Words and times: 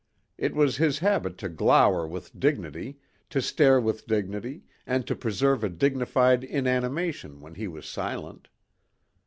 It 0.35 0.55
was 0.55 0.77
his 0.77 0.97
habit 0.97 1.37
to 1.37 1.47
glower 1.47 2.07
with 2.07 2.39
dignity, 2.39 2.97
to 3.29 3.39
stare 3.39 3.79
with 3.79 4.07
dignity 4.07 4.63
and 4.87 5.05
to 5.05 5.15
preserve 5.15 5.63
a 5.63 5.69
dignified 5.69 6.43
inanimation 6.43 7.39
when 7.39 7.53
he 7.53 7.67
was 7.67 7.85
silent. 7.87 8.47